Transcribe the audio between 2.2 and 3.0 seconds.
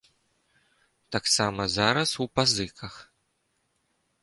у пазыках.